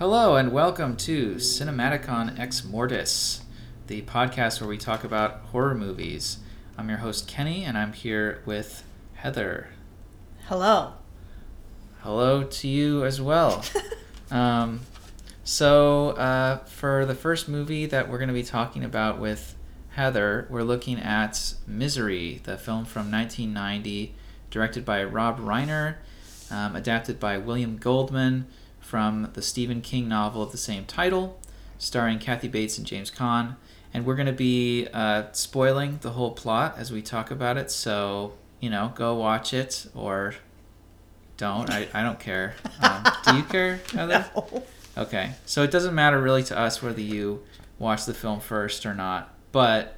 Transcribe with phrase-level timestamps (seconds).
[0.00, 3.42] Hello and welcome to Cinematicon Ex Mortis,
[3.86, 6.38] the podcast where we talk about horror movies.
[6.78, 8.82] I'm your host Kenny and I'm here with
[9.16, 9.68] Heather.
[10.46, 10.94] Hello.
[11.98, 13.62] Hello to you as well.
[14.30, 14.80] um,
[15.44, 19.54] so, uh, for the first movie that we're going to be talking about with
[19.90, 24.14] Heather, we're looking at Misery, the film from 1990,
[24.50, 25.96] directed by Rob Reiner,
[26.50, 28.46] um, adapted by William Goldman
[28.90, 31.38] from the Stephen King novel of the same title,
[31.78, 33.54] starring Kathy Bates and James Caan.
[33.94, 37.70] And we're going to be uh, spoiling the whole plot as we talk about it,
[37.70, 40.34] so, you know, go watch it or
[41.36, 41.70] don't.
[41.70, 42.56] I, I don't care.
[42.82, 44.26] Um, do you care, Heather?
[44.34, 44.64] No.
[44.98, 47.44] Okay, so it doesn't matter really to us whether you
[47.78, 49.96] watch the film first or not, but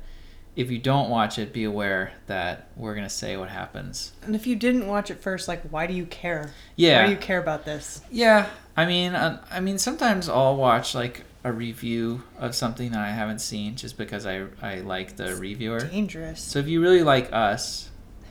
[0.54, 4.12] if you don't watch it, be aware that we're gonna say what happens.
[4.22, 6.52] And if you didn't watch it first, like, why do you care?
[6.76, 7.00] Yeah.
[7.00, 8.02] Why do you care about this?
[8.10, 13.00] Yeah, I mean, uh, I mean, sometimes I'll watch like a review of something that
[13.00, 15.80] I haven't seen just because I I like the reviewer.
[15.80, 16.40] Dangerous.
[16.42, 17.90] So if you really like us,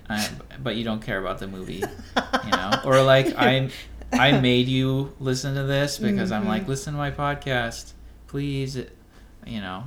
[0.10, 0.28] I,
[0.62, 1.84] but you don't care about the movie,
[2.46, 3.70] you know, or like I
[4.14, 6.68] I made you listen to this because I'm like Mhm.
[6.68, 7.94] listen to my podcast,
[8.28, 8.78] please,
[9.46, 9.84] you know.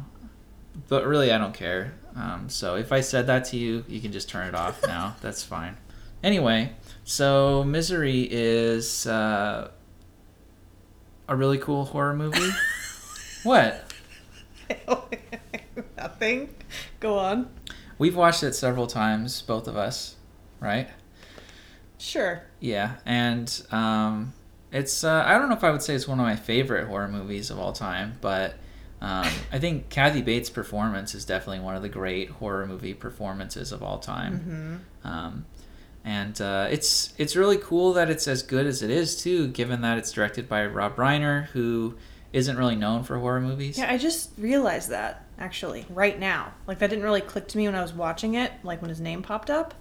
[0.89, 1.94] But really, I don't care.
[2.17, 5.17] Um, so if I said that to you, you can just turn it off now.
[5.20, 5.77] That's fine.
[6.22, 6.72] Anyway,
[7.05, 9.70] so Misery is uh,
[11.28, 12.50] a really cool horror movie.
[13.42, 13.92] what?
[15.97, 16.55] Nothing.
[17.00, 17.50] Go on.
[17.98, 20.17] We've watched it several times, both of us,
[20.61, 20.89] right?
[21.98, 22.42] Sure.
[22.61, 24.33] Yeah, and um,
[24.72, 27.08] it's uh, I don't know if I would say it's one of my favorite horror
[27.08, 28.55] movies of all time, but
[29.05, 33.70] um, I think Kathy Bates' performance is definitely one of the great horror movie performances
[33.70, 34.83] of all time.
[35.02, 35.44] hmm Um,
[36.06, 39.83] and uh, it's it's really cool that it's as good as it is too, given
[39.83, 41.96] that it's directed by Rob Reiner, who
[42.33, 43.78] isn't really known for horror movies.
[43.78, 46.55] Yeah, I just realized that actually right now.
[46.66, 49.00] Like that didn't really click to me when I was watching it, like when his
[49.00, 49.74] name popped up.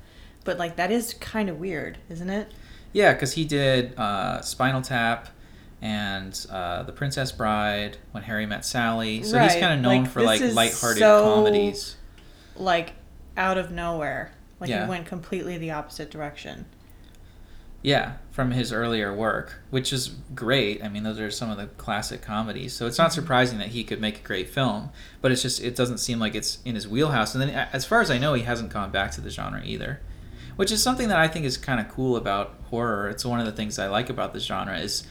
[0.43, 2.51] But like that is kind of weird, isn't it?
[2.91, 5.29] Yeah, because he did uh, Spinal Tap
[5.83, 9.21] and uh, The Princess Bride, When Harry Met Sally.
[9.21, 11.97] So he's kind of known like, for like lighthearted so- comedies.
[12.55, 12.93] Like
[13.35, 14.31] out of nowhere.
[14.61, 14.85] Like Yeah.
[14.85, 16.65] he went completely the opposite direction.
[17.81, 20.81] Yeah, from his earlier work, which is great.
[20.81, 22.71] I mean, those are some of the classic comedies.
[22.73, 23.15] So it's not Mhm.
[23.15, 24.89] surprising that he could make a great film,
[25.21, 27.35] but it's just it doesn't seem like it's in his wheelhouse.
[27.35, 29.99] And then, as far as I know, he hasn't gone back to the genre either,
[30.55, 33.09] which is something that I think is kind of cool about horror.
[33.09, 35.03] It's one of the things I like about the genre is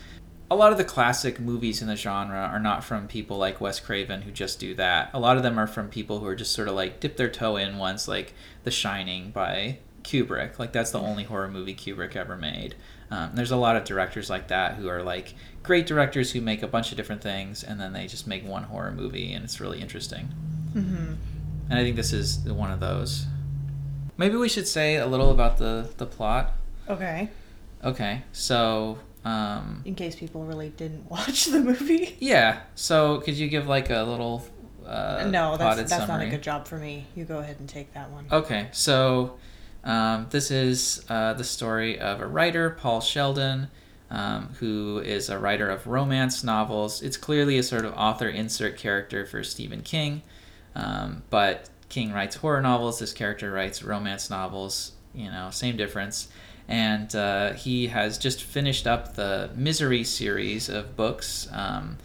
[0.52, 3.80] a lot of the classic movies in the genre are not from people like Wes
[3.80, 5.10] Craven who just do that.
[5.14, 7.30] A lot of them are from people who are just sort of like dip their
[7.30, 10.58] toe in once, like The Shining by Kubrick.
[10.58, 12.74] Like that's the only horror movie Kubrick ever made.
[13.10, 16.62] Um, there's a lot of directors like that who are like great directors who make
[16.62, 19.60] a bunch of different things and then they just make one horror movie and it's
[19.60, 20.26] really interesting.
[20.72, 21.14] hmm
[21.70, 23.26] And I think this is one of those.
[24.16, 26.52] Maybe we should say a little about the the plot.
[26.88, 27.30] Okay.
[27.84, 32.16] Okay, so um, In case people really didn't watch the movie.
[32.20, 32.60] Yeah.
[32.74, 34.44] So could you give like a little
[34.86, 37.06] uh, no, that's that's not a good job for me.
[37.14, 38.26] You go ahead and take that one.
[38.30, 38.68] Okay.
[38.72, 39.38] So
[39.84, 43.68] um, this is uh, the story of a writer, Paul Sheldon,
[44.10, 47.02] um, who is a writer of romance novels.
[47.02, 50.22] It's clearly a sort of author insert character for Stephen King,
[50.74, 52.98] um, but King writes horror novels.
[52.98, 54.92] This character writes romance novels.
[55.14, 56.28] You know, same difference.
[56.68, 61.48] And uh, he has just finished up the Misery series of books.
[61.52, 61.98] Um,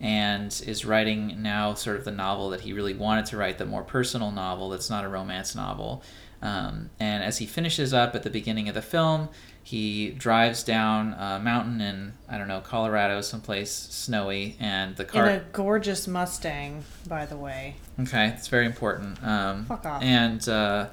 [0.00, 3.64] and is writing now sort of the novel that he really wanted to write, the
[3.64, 6.02] more personal novel that's not a romance novel.
[6.42, 9.28] Um, and as he finishes up at the beginning of the film,
[9.62, 15.30] he drives down a mountain in, I don't know, Colorado, someplace snowy, and the car
[15.30, 17.76] In a gorgeous Mustang, by the way.
[18.00, 19.22] Okay, it's very important.
[19.22, 20.02] Um, Fuck off.
[20.02, 20.88] And uh,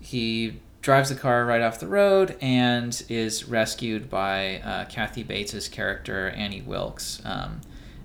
[0.00, 5.68] he drives the car right off the road and is rescued by uh, Kathy Bates'
[5.68, 7.60] character, Annie Wilkes, um,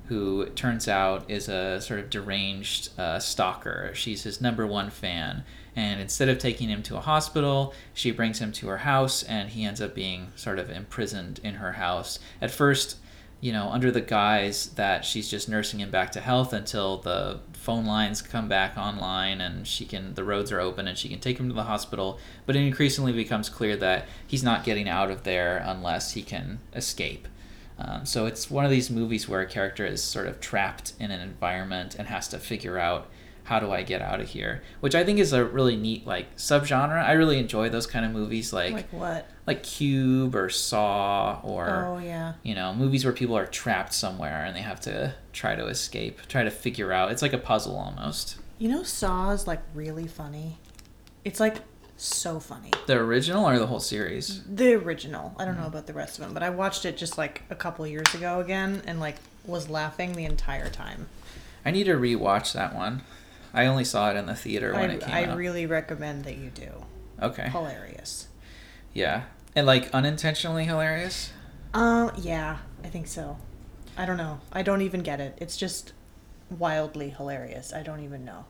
[0.07, 3.91] who turns out is a sort of deranged uh, stalker.
[3.93, 5.43] She's his number one fan.
[5.75, 9.49] And instead of taking him to a hospital, she brings him to her house, and
[9.49, 12.19] he ends up being sort of imprisoned in her house.
[12.41, 12.97] At first,
[13.43, 17.37] you know, under the guise that she's just nursing him back to health until the
[17.51, 21.19] phone lines come back online and she can the roads are open and she can
[21.19, 22.17] take him to the hospital.
[22.45, 26.61] But it increasingly becomes clear that he's not getting out of there unless he can
[26.73, 27.27] escape.
[27.77, 31.11] Um, so it's one of these movies where a character is sort of trapped in
[31.11, 33.09] an environment and has to figure out
[33.43, 34.63] how do I get out of here?
[34.79, 37.03] Which I think is a really neat like subgenre.
[37.03, 39.27] I really enjoy those kind of movies like Like what?
[39.45, 42.33] like Cube or Saw or Oh yeah.
[42.43, 46.21] you know movies where people are trapped somewhere and they have to try to escape,
[46.27, 47.11] try to figure out.
[47.11, 48.37] It's like a puzzle almost.
[48.59, 50.57] You know, Saw is like really funny.
[51.25, 51.57] It's like
[51.97, 52.71] so funny.
[52.87, 54.41] The original or the whole series?
[54.43, 55.33] The original.
[55.37, 55.69] I don't know mm-hmm.
[55.69, 58.39] about the rest of them, but I watched it just like a couple years ago
[58.39, 59.15] again, and like
[59.45, 61.07] was laughing the entire time.
[61.65, 63.03] I need to rewatch that one.
[63.53, 65.29] I only saw it in the theater when I, it came I out.
[65.31, 66.69] I really recommend that you do.
[67.21, 67.49] okay.
[67.49, 68.27] Hilarious.
[68.93, 69.23] Yeah.
[69.55, 71.31] And like unintentionally hilarious.
[71.73, 73.37] Um, yeah, I think so.
[73.97, 74.39] I don't know.
[74.51, 75.37] I don't even get it.
[75.39, 75.93] It's just
[76.49, 77.73] wildly hilarious.
[77.73, 78.45] I don't even know.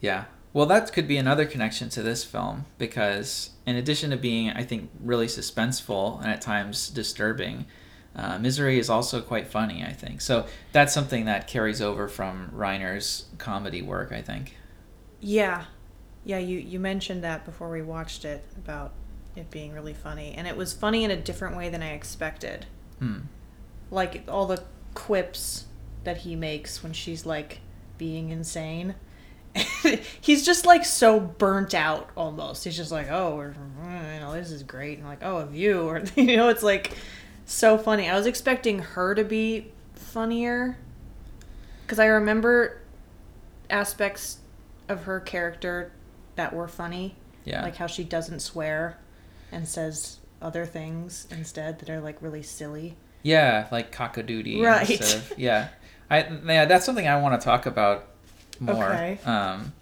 [0.00, 0.24] Yeah.
[0.52, 4.62] Well, that could be another connection to this film because, in addition to being, I
[4.62, 7.66] think, really suspenseful and at times disturbing,
[8.16, 10.20] uh, Misery is also quite funny, I think.
[10.20, 14.56] So that's something that carries over from Reiner's comedy work, I think.
[15.20, 15.64] Yeah.
[16.24, 18.92] Yeah, you, you mentioned that before we watched it about
[19.36, 20.34] it being really funny.
[20.36, 22.66] And it was funny in a different way than I expected.
[23.00, 23.20] Hmm.
[23.90, 24.62] Like all the
[24.94, 25.64] quips
[26.04, 27.60] that he makes when she's like
[27.98, 28.94] being insane.
[30.20, 32.64] He's just like so burnt out almost.
[32.64, 34.98] He's just like, oh, you know, this is great.
[34.98, 35.82] And like, oh, of you.
[35.82, 36.96] Or, you know, it's like
[37.46, 38.08] so funny.
[38.08, 40.76] I was expecting her to be funnier
[41.82, 42.80] because I remember
[43.70, 44.38] aspects
[44.88, 45.92] of her character
[46.36, 47.16] that were funny.
[47.44, 47.62] Yeah.
[47.62, 48.98] Like how she doesn't swear
[49.52, 52.96] and says other things instead that are like really silly.
[53.22, 54.62] Yeah, like cockadoodie.
[54.62, 55.00] Right.
[55.00, 55.68] Of, yeah.
[56.10, 58.08] I yeah, that's something I want to talk about
[58.60, 58.84] more.
[58.84, 59.18] Okay.
[59.24, 59.72] Um,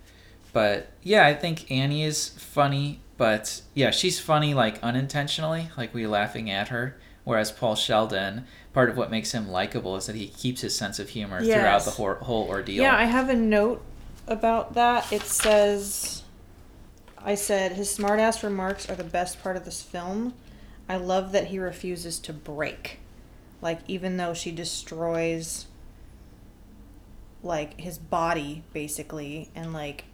[0.53, 6.07] but yeah, I think Annie is funny, but yeah, she's funny like unintentionally, like we
[6.07, 6.97] laughing at her.
[7.25, 10.99] Whereas Paul Sheldon, part of what makes him likable is that he keeps his sense
[10.99, 12.83] of humor throughout the whole, whole ordeal.
[12.83, 13.83] Yeah, I have a note
[14.27, 15.13] about that.
[15.13, 16.23] It says,
[17.19, 20.35] I said, his smartass remarks are the best part of this film.
[20.89, 22.99] I love that he refuses to break.
[23.61, 25.67] Like, even though she destroys,
[27.45, 30.07] like, his body, basically, and, like,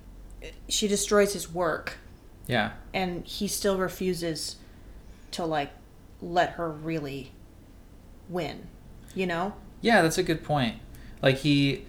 [0.68, 1.96] she destroys his work,
[2.46, 4.56] yeah, and he still refuses
[5.30, 5.70] to, like,
[6.20, 7.32] let her really
[8.28, 8.68] win.
[9.14, 9.54] You know?
[9.80, 10.76] yeah, that's a good point.
[11.22, 11.84] Like he,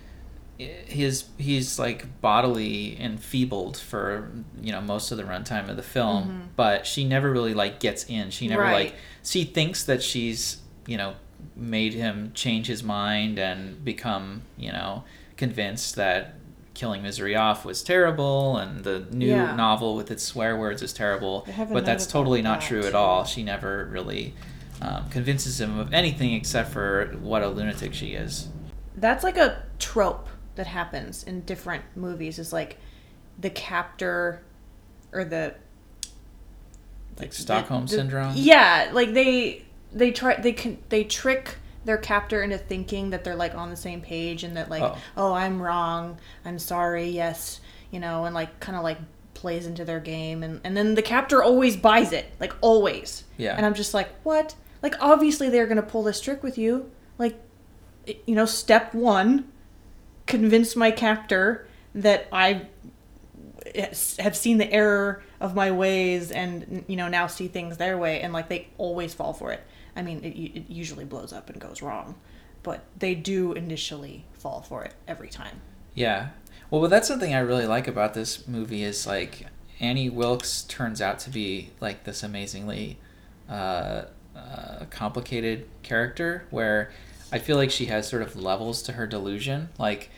[0.57, 4.31] his he's like bodily enfeebled for
[4.61, 8.05] you know most of the runtime of the film, but she never really like gets
[8.05, 8.29] in.
[8.31, 8.71] She never Mm-hmm.
[8.73, 8.85] Right.
[8.91, 11.15] like she thinks that she's you know
[11.55, 15.03] made him change his mind and become you know
[15.37, 16.33] convinced that
[16.79, 19.53] killing misery off was terrible and the new Yeah.
[19.53, 22.67] novel with its swear words is terrible I have a but that's totally not that,
[22.69, 23.25] true at all.
[23.25, 24.33] She never really
[24.81, 28.47] um, convinces him of anything except for what a lunatic she is.
[28.95, 32.77] That's like a trope that happens in different movies is like
[33.37, 34.41] the captor
[35.11, 35.55] or the
[37.19, 38.33] like stockholm the- syndrome?
[38.37, 41.57] Yeah like they they try they can they trick
[41.89, 44.97] their captor into thinking that they're like on the same page and that like Oh.
[45.17, 47.59] oh, i'm wrong i'm sorry yes
[47.91, 48.99] you know and like kind of like
[49.39, 50.43] plays into their game.
[50.43, 53.23] And and then the captor always buys it like always.
[53.37, 53.55] Yeah.
[53.55, 54.55] and i'm just like what?
[54.83, 56.91] Like obviously they're gonna pull this trick with you.
[57.17, 57.39] Like
[58.27, 59.51] you know step one
[60.25, 62.67] convince my captor that i
[63.73, 67.97] eh, have seen the error of my ways and you know now see things their
[67.97, 68.21] way.
[68.21, 69.63] And like they always fall for it
[69.99, 72.15] i mean it, it usually blows up and goes wrong
[72.63, 75.61] but they do initially fall for it every time
[75.95, 76.29] Yeah.
[76.69, 79.47] Well, that's something I really like about this movie is like
[79.79, 82.97] Annie Wilkes turns out to be like this amazingly
[83.49, 84.03] uh,
[84.35, 86.91] uh, complicated character where
[87.31, 89.69] I feel like she has sort of levels to her delusion.
[89.77, 90.09] Like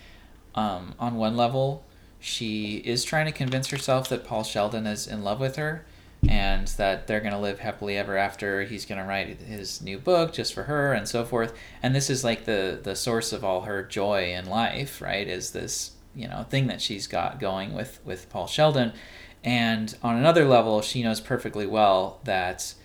[0.56, 1.84] um, on one level,
[2.20, 5.86] she is trying to convince herself that Paul Sheldon is in love with her
[6.28, 8.64] and that they're going to live happily ever after.
[8.64, 11.54] He's going to write his new book just for her and so forth.
[11.82, 15.28] And this is like the the source of all her joy in life, right?
[15.28, 18.94] Is this, you know, thing that she's got going with with Paul Sheldon.
[19.44, 22.76] And on another level, she knows perfectly well that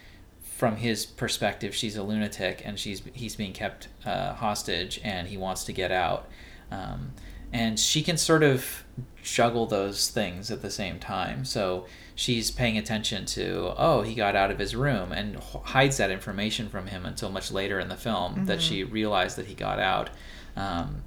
[0.43, 5.37] from his perspective, she's a lunatic and she's he's being kept uh, hostage and he
[5.37, 6.27] wants to get out.
[6.71, 7.13] Um,
[7.53, 8.85] and she can sort of
[9.27, 11.45] juggle those things at the same time.
[11.45, 15.97] So she's paying attention to, oh, he got out of his room and h- hides
[15.97, 19.55] that information from him until much later in the film that she realized that he
[19.55, 20.11] got out.
[20.57, 21.03] Um,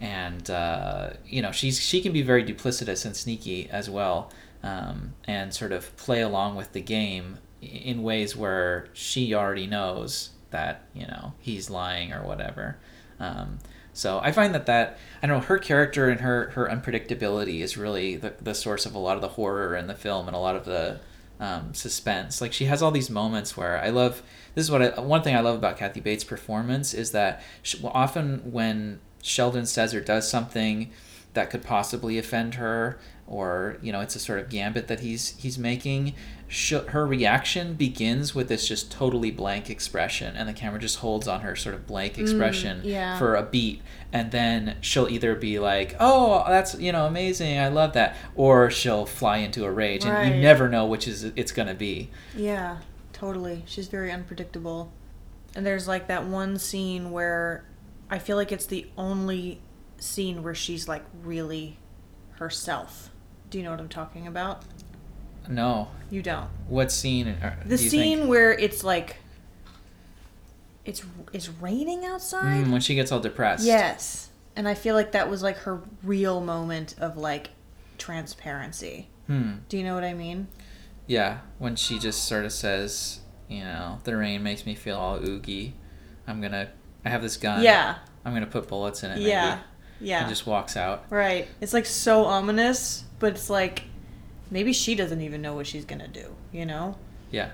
[0.00, 4.30] and uh, you know she's she can be very duplicitous and sneaky as well,
[4.62, 10.30] um, and sort of play along with the game in ways where she already knows
[10.50, 12.76] that you know he's lying or whatever.
[13.20, 13.58] Um,
[13.94, 17.76] so I find that that I don't know her character and her her unpredictability is
[17.76, 20.40] really the the source of a lot of the horror in the film and a
[20.40, 21.00] lot of the
[21.40, 22.40] um, suspense.
[22.40, 24.22] Like she has all these moments where I love.
[24.54, 27.80] This is what I, one thing I love about Kathy Bates' performance is that she,
[27.84, 30.90] often when Sheldon says or does something
[31.34, 35.36] that could possibly offend her, or you know, it's a sort of gambit that he's
[35.36, 36.14] he's making.
[36.46, 41.26] She, her reaction begins with this just totally blank expression, and the camera just holds
[41.26, 43.18] on her sort of blank mm, expression yeah.
[43.18, 47.68] for a beat, and then she'll either be like, "Oh, that's you know amazing, I
[47.68, 51.52] love that," or she'll fly into a rage, and you never know which is it's
[51.52, 52.10] gonna be.
[52.36, 52.78] Yeah,
[53.12, 53.62] totally.
[53.66, 54.92] She's very unpredictable.
[55.56, 57.64] And there's like that one scene where
[58.10, 59.60] I feel like it's the only
[59.98, 61.78] scene where she's like really
[62.38, 63.10] herself.
[63.54, 64.64] Do you know what I'm talking about?
[65.48, 66.48] No, You don't.
[66.66, 67.28] what scene?
[67.28, 68.28] uh, The scene think?
[68.28, 69.18] where it's like
[70.84, 72.64] it's it's raining outside.
[72.64, 73.64] Mm, when she gets all depressed.
[73.64, 74.30] Yes.
[74.56, 77.50] And I feel like that was like her real moment of like
[77.96, 79.06] transparency.
[79.28, 79.58] Hmm.
[79.68, 80.48] Do you know what I mean?
[81.06, 85.24] Yeah, when she just sort of says, you know, the rain makes me feel all
[85.24, 85.74] oogie.
[86.26, 86.70] I'm gonna.
[87.04, 87.62] I have this gun.
[87.62, 87.98] Yeah.
[88.24, 89.20] I'm gonna put bullets in it.
[89.20, 89.50] Yeah.
[89.50, 89.62] Maybe.
[90.00, 90.20] Yeah.
[90.20, 91.04] And just walks out.
[91.10, 91.48] Right.
[91.60, 93.84] It's like so ominous, but it's like
[94.50, 96.96] maybe she doesn't even know what she's gonna do, you know?
[97.30, 97.50] Yeah.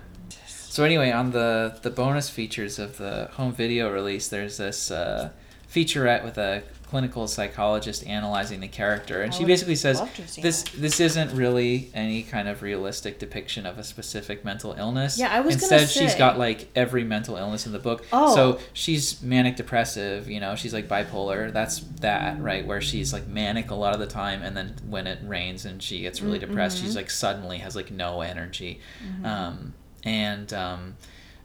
[0.47, 5.31] So anyway, on the the bonus features of the home video release, there's this uh,
[5.69, 10.23] featurette with a clinical psychologist analyzing the character, and I she basically says loved to
[10.23, 10.81] have seen this that.
[10.81, 15.17] this isn't really any kind of realistic depiction of a specific mental illness.
[15.19, 16.19] Yeah, I was Instead, she's say.
[16.19, 18.05] got like every mental illness in the book.
[18.13, 18.35] Oh.
[18.35, 21.53] So she's manic depressive, you know, she's like bipolar.
[21.53, 22.67] That's that, right?
[22.67, 25.81] Where she's like manic a lot of the time, and then when it rains and
[25.83, 26.87] she gets really depressed, Mm-hmm.
[26.87, 28.81] she's like suddenly has like no energy.
[29.25, 30.97] Um, and um,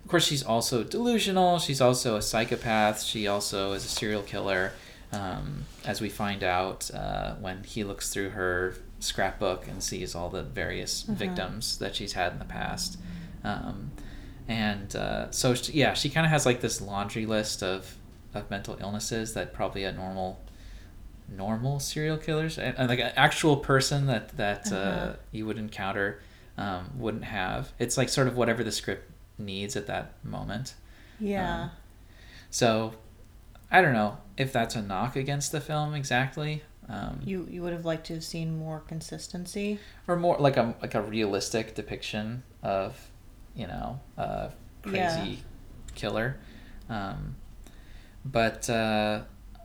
[0.04, 1.60] of course, she's also delusional.
[1.60, 3.04] She's also a psychopath.
[3.04, 4.72] She also is a serial killer,
[5.12, 10.30] um, as we find out uh, when he looks through her scrapbook and sees all
[10.30, 12.98] the various victims that she's had in the past.
[13.44, 13.92] Um,
[14.48, 17.96] and uh, so, she, yeah, she kind of has like this laundry list of,
[18.34, 20.40] of mental illnesses that probably a normal
[21.28, 25.14] normal serial killers and and, like an actual person that that uh, Uh-huh.
[25.32, 26.20] you would encounter
[26.56, 29.10] um, wouldn't have it's like sort of whatever the script
[29.40, 30.76] needs at that moment
[31.20, 31.64] Yeah.
[31.64, 31.70] Um,
[32.52, 32.94] so
[33.72, 37.74] i don't know if that's a knock against the film exactly um, you you would
[37.74, 39.80] have liked to have seen more consistency.
[40.08, 43.10] or more like a like a realistic depiction of
[43.56, 44.52] you know a
[44.84, 45.36] crazy Yeah.
[45.96, 46.38] killer
[46.90, 47.36] um,
[48.24, 49.22] but uh,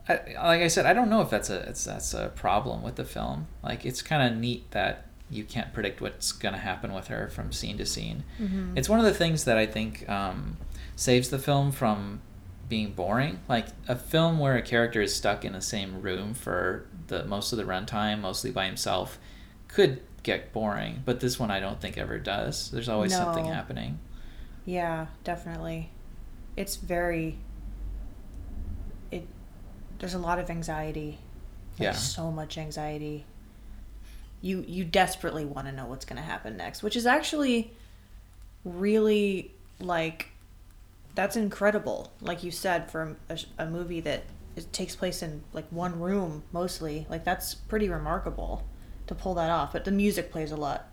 [0.08, 2.96] I, like I said, I don't know if that's a it's, that's a problem with
[2.96, 3.46] the film.
[3.62, 7.52] Like it's kind of neat that you can't predict what's gonna happen with her from
[7.52, 8.24] scene to scene.
[8.40, 8.76] Mm-hmm.
[8.76, 10.56] It's one of the things that I think um,
[10.96, 12.20] saves the film from
[12.70, 13.40] being boring.
[13.48, 17.52] Like a film where a character is stuck in the same room for the most
[17.52, 19.18] of the runtime, mostly by himself,
[19.68, 21.02] could get boring.
[21.04, 22.70] But this one I don't think ever does.
[22.70, 23.98] There's always something happening.
[24.64, 25.90] Yeah, definitely.
[26.56, 27.38] It's very
[29.10, 29.26] it
[29.98, 31.18] there's a lot of anxiety.
[31.78, 31.92] Like Yeah.
[31.92, 33.26] so much anxiety.
[34.40, 37.72] You you desperately want to know what's going to happen next, which is actually
[38.64, 40.29] really like
[41.14, 42.12] that's incredible.
[42.20, 44.24] Like you said for a, a movie that
[44.56, 47.06] it takes place in like one room mostly.
[47.08, 48.64] Like that's pretty remarkable
[49.06, 49.72] to pull that off.
[49.72, 50.88] But the music plays a lot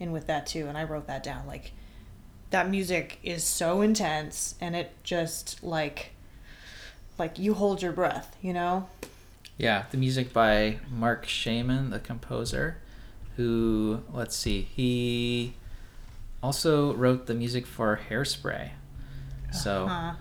[0.00, 1.46] in with that too, and I wrote that down.
[1.46, 1.72] Like
[2.50, 6.10] that music is so intense and it just like
[7.18, 8.88] like you hold your breath, you know?
[9.56, 12.78] Yeah, the music by Marc Shaiman, the composer,
[13.36, 15.54] who let's see, he
[16.42, 18.70] also wrote the music for Hairspray.
[19.54, 20.14] So Uh,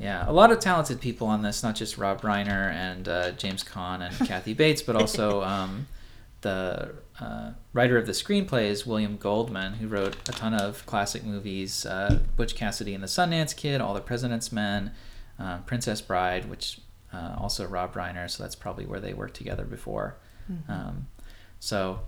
[0.00, 3.64] yeah, a lot of talented people on this, not just Rob Reiner and uh, James
[3.64, 5.88] Caan and Kathy Bates, but also um,
[6.42, 11.24] the uh, writer of the screenplay is William Goldman, who wrote a ton of classic
[11.24, 14.92] movies: uh, Butch Cassidy and the Sundance Kid, All the President's Men,
[15.38, 16.80] uh, Princess Bride, which
[17.12, 18.30] uh, also Rob Reiner.
[18.30, 20.16] So that's probably where they worked together before.
[20.68, 21.08] Um,
[21.58, 22.00] so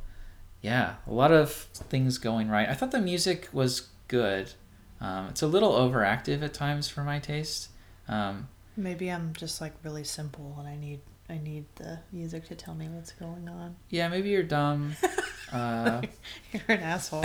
[0.63, 2.69] yeah, a lot of things going right.
[2.69, 4.53] I thought the music was good.
[5.01, 7.69] Um, it's a little overactive at times for my taste.
[8.09, 12.57] Um, maybe I'm just like really simple and I need I need the music to
[12.57, 13.77] tell me what's going on.
[13.89, 14.97] yeah, maybe you're dumb.
[15.53, 16.01] Uh,
[16.53, 17.25] You're an asshole.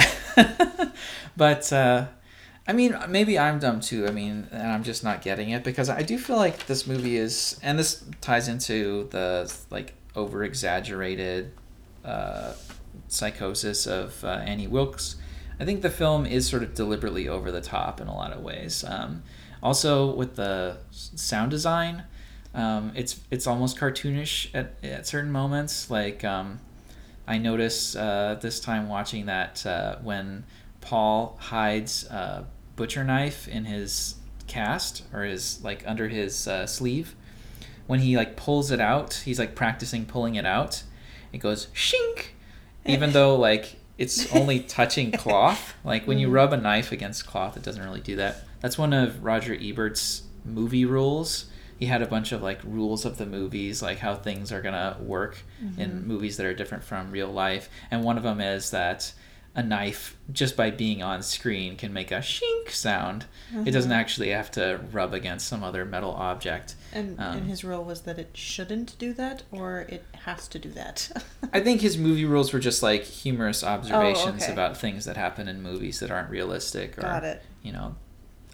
[1.37, 2.07] but uh,
[2.67, 4.07] I mean, maybe I'm dumb too.
[4.07, 7.17] I mean, and I'm just not getting it because I do feel like this movie
[7.17, 11.51] is, and this ties into the like over exaggerated
[12.03, 12.53] uh,
[13.07, 15.17] psychosis of uh, Annie Wilkes.
[15.59, 18.41] I think the film is sort of deliberately over the top in a lot of
[18.41, 18.83] ways.
[18.87, 19.23] Um,
[19.63, 22.03] also, with the sound design,
[22.53, 25.89] Um, it's it's almost cartoonish at, at certain moments.
[25.91, 26.59] Like um,
[27.27, 30.45] I notice uh, this time watching that uh, when
[30.79, 32.45] Paul hides a
[32.77, 34.15] butcher knife in his
[34.47, 37.13] cast or his like under his uh, sleeve,
[37.87, 40.83] when he like pulls it out, he's like practicing pulling it out.
[41.33, 42.27] It goes shink,
[42.85, 45.73] even though like it's only touching cloth.
[45.83, 46.33] Like when you mm.
[46.33, 48.43] rub a knife against cloth, it doesn't really do that.
[48.61, 51.45] That's one of Roger Ebert's movie rules.
[51.77, 54.97] He had a bunch of like rules of the movies, like how things are gonna
[55.01, 55.39] work
[55.77, 56.07] in mm-hmm.
[56.07, 57.69] movies that are different from real life.
[57.91, 59.13] And one of them is that
[59.55, 63.25] a knife, just by being on screen, can make a shink sound.
[63.65, 63.99] It doesn't mm-hmm.
[63.99, 66.75] actually have to rub against some other metal object.
[66.95, 70.57] And, Um, and his rule was that it shouldn't do that, or it has to
[70.59, 71.11] do that.
[71.53, 74.51] I think his movie rules were just like humorous observations okay.
[74.53, 77.01] about things that happen in movies that aren't realistic, or
[77.61, 77.95] you know,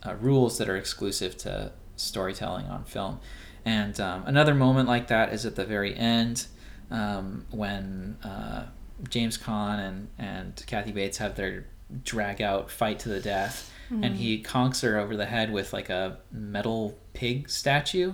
[0.05, 3.19] uh, rules that are exclusive to storytelling on film.
[3.63, 6.47] And um, another moment like that is at the very end
[6.89, 8.65] um, when uh,
[9.09, 11.67] James Caan and and Kathy Bates have their
[12.03, 15.89] drag out fight to the death, and he conks her over the head with like
[15.89, 18.13] a metal pig statue.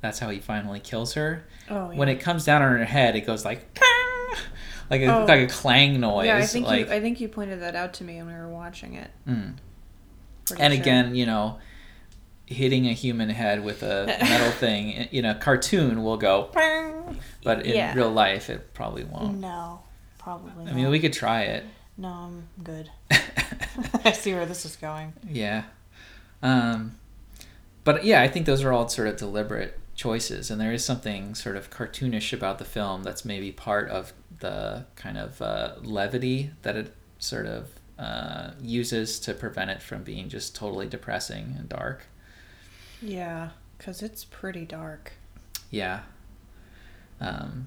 [0.00, 1.44] That's how he finally kills her.
[1.68, 3.78] Oh, When it comes down on her head, it goes like
[4.90, 5.24] like a, Oh.
[5.26, 6.26] like a clang noise.
[6.26, 8.32] yeah, I think like, you I think you pointed that out to me when we
[8.34, 9.10] were watching it.
[9.26, 9.54] mm.
[10.58, 10.80] And sure.
[10.82, 11.58] again, you know,
[12.46, 16.48] hitting a human head with a metal thing in a cartoon will go,
[17.42, 17.92] but in Yeah.
[17.94, 19.38] real life, it probably won't.
[19.38, 19.80] No,
[20.18, 20.66] probably.
[20.66, 21.64] I mean, we could try it.
[21.98, 22.90] No, I'm good.
[24.04, 25.12] I see where this is going.
[25.28, 25.64] yeah.
[26.42, 26.96] Um,
[27.84, 31.34] but yeah, I think those are all sort of deliberate choices, and there is something
[31.34, 36.52] sort of cartoonish about the film that's maybe part of the kind of uh, levity
[36.62, 41.68] that it sort of uh, uses to prevent it from being just totally depressing and
[41.68, 42.06] dark.
[43.02, 45.14] Yeah, because it's pretty dark.
[45.68, 46.02] Yeah.
[47.20, 47.66] Um,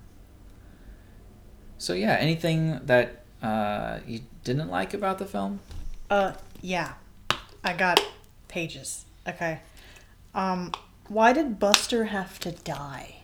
[1.78, 5.60] so yeah, anything that uh, you didn't like about the film?
[6.10, 6.94] Uh, yeah.
[7.62, 8.02] I got
[8.48, 9.04] pages.
[9.28, 9.60] Okay.
[10.34, 10.72] Um,
[11.12, 13.16] why did Buster have to die?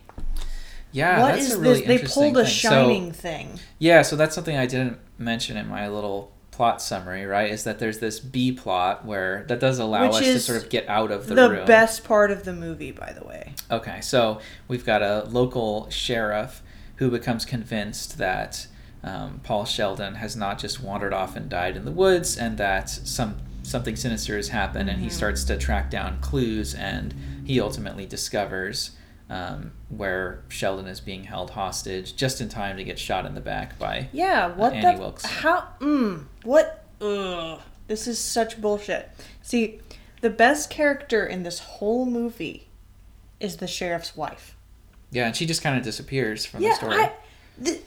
[0.92, 2.02] Yeah, what that's is a really this?
[2.02, 2.54] They pulled a thing.
[2.54, 3.60] shining So, thing.
[3.78, 7.52] yeah, so that's something I didn't mention in my little plot summary, right?
[7.52, 10.70] Is that there's this B plot where that does allow Which us to sort of
[10.70, 11.60] get out of the, The room.
[11.60, 13.54] The best part of the movie, by the way.
[13.70, 16.64] Okay, so we've got a local sheriff
[16.96, 18.66] who becomes convinced that
[19.04, 22.90] um, Paul Sheldon has not just wandered off and died in the woods, and that
[22.90, 27.14] some something sinister has happened, and he starts to track down clues, and
[27.48, 28.92] he ultimately discovers
[29.30, 33.42] um, where Sheldon is being held hostage, just in time to get shot in the
[33.42, 34.10] back by.
[34.14, 35.26] Yeah, what Annie the Wilkes.
[35.26, 37.60] how mm, what ugh.
[37.88, 39.10] This is such bullshit.
[39.42, 39.80] See,
[40.22, 42.68] the best character in this whole movie
[43.40, 44.56] is the sheriff's wife.
[45.12, 46.96] Yeah, and she just kind of disappears from the Yeah, story.
[46.96, 47.12] I
[47.64, 47.80] th-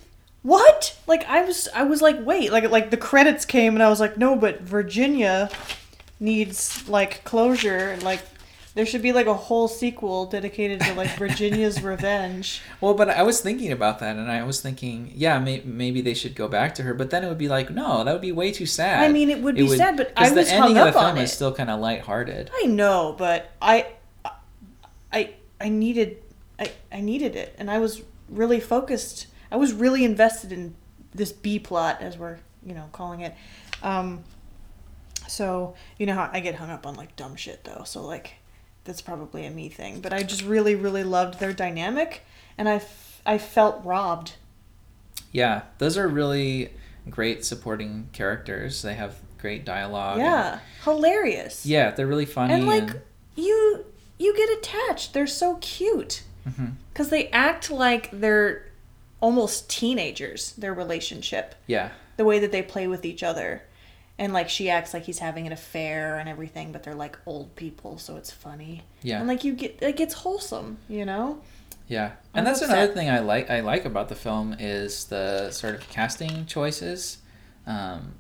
[0.43, 0.97] what?
[1.07, 4.01] Like I was I was like, wait, like like the credits came and I was
[4.01, 5.51] like, no, but Virginia
[6.19, 8.21] needs like closure, like
[8.75, 12.63] there should be like a whole sequel dedicated to like Virginia's revenge.
[12.81, 16.15] Well, but I was thinking about that, and I was thinking, yeah, may- maybe they
[16.15, 16.95] should go back to her.
[16.95, 19.03] But then it would be like, no, that would be way too sad.
[19.03, 21.01] I mean, it would be sad, but I was the hung ending of up the
[21.01, 21.23] on film it.
[21.25, 22.51] is still kind of lighthearted.
[22.63, 23.87] I know, but I
[25.13, 26.19] I I needed
[26.59, 29.27] I I needed it and I was really focused.
[29.51, 30.75] I was really invested in
[31.13, 33.35] this B plot as we're, you know, calling it.
[33.83, 34.23] Um
[35.29, 37.83] so, you know how I get hung up on like dumb shit though.
[37.85, 38.35] So like
[38.91, 42.23] that's probably a me thing, but I just really really loved their dynamic
[42.59, 44.33] and I f- I felt robbed.
[45.31, 46.71] Yeah, those are really
[47.09, 48.83] great supporting characters.
[48.83, 50.17] They have great dialogue.
[50.19, 51.65] and- Yeah, hilarious.
[51.65, 52.53] yeah, they're really funny.
[52.55, 52.91] and like
[53.37, 53.85] you
[54.19, 56.73] you get attached they're so cute Mhm.
[56.93, 58.65] because they act like they're
[59.21, 63.63] almost teenagers their relationship yeah, the way that they play with each other
[64.21, 67.57] and like she acts like he's having an affair and everything but they're like old
[67.57, 71.41] people so it's funny yeah, and like you get like it's wholesome you know
[71.91, 72.13] yeah.
[72.33, 72.79] I'm And that's upset.
[72.79, 73.51] another thing I like.
[73.51, 77.19] I like about the film is the sort of casting choices.
[77.67, 78.15] Um,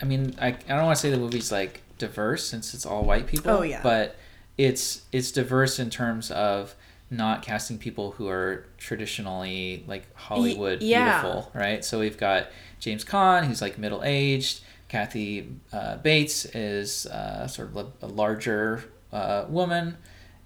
[0.00, 3.02] I mean, I, I don't want to say the movie's like diverse since it's all
[3.04, 3.50] white people.
[3.50, 3.80] Oh, yeah.
[3.82, 4.14] But
[4.56, 6.76] it's it's diverse in terms of
[7.10, 11.22] not casting people who are traditionally like Hollywood yeah.
[11.22, 11.84] beautiful, right?
[11.84, 12.50] So we've got
[12.82, 14.60] James Caan, who's like middle aged.
[14.88, 19.96] Kathy uh, Bates is uh, sort of a, a larger uh, woman,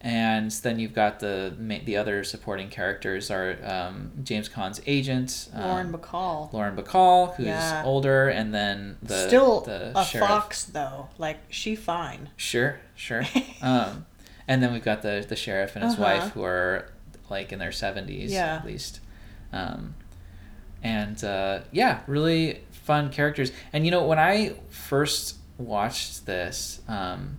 [0.01, 1.53] and then you've got the
[1.85, 7.47] the other supporting characters are um, James Caan's agent, um, lauren bacall Lauren Bacall, who's
[7.47, 7.83] Yeah.
[7.85, 10.29] older, and then the still the a sheriff.
[10.29, 13.25] fox though like she fine Sure, sure.
[13.63, 14.07] um,
[14.47, 16.03] and then we've got the the sheriff and his Uh-huh.
[16.05, 16.93] wife who are
[17.31, 18.57] like in their 70s Yeah.
[18.57, 19.01] at least
[19.53, 19.95] um,
[20.83, 23.53] and uh, yeah really fun characters.
[23.73, 27.39] And you know when i first watched this um,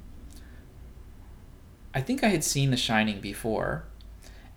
[1.94, 3.86] i think i had seen the shining before.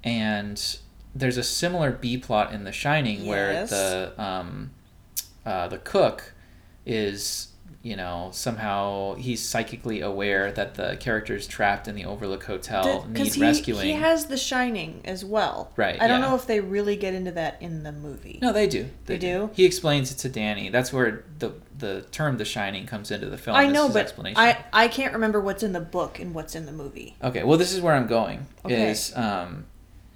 [0.03, 0.79] And
[1.15, 4.71] there's a similar b plot in the shining where the um,
[5.45, 6.33] uh, the cook
[6.87, 7.49] is
[7.83, 13.33] you know somehow he's psychically aware that the characters trapped in the overlook hotel need
[13.33, 15.73] he, rescuing he has The Shining as well.
[15.77, 18.39] Right, I don't know if they really get into that in the movie.
[18.43, 19.51] no they do They do?
[19.55, 23.39] he explains it to danny that's where the the term the shining comes into the
[23.39, 24.15] film I know, but.
[24.37, 27.17] I I can't remember what's in the book and what's in the movie.
[27.23, 28.47] Okay, well, this is where I'm going.
[28.65, 28.91] Okay.
[28.91, 29.67] Is um,